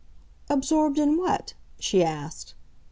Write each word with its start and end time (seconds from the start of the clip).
"Absorbed 0.49 0.97
in 0.97 1.15
what?" 1.15 1.53
she 1.79 2.03
asked. 2.03 2.55